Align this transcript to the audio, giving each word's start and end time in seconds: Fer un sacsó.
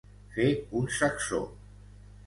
Fer 0.37 0.47
un 0.79 0.89
sacsó. 1.01 1.45